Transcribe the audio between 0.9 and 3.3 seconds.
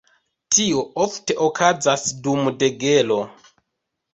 ofte okazas dum degelo.